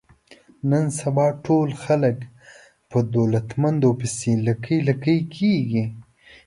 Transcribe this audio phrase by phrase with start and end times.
[0.69, 2.17] نن سبا ټول خلک
[2.89, 5.83] په دولتمندو پسې لکۍ لکۍ کېږي.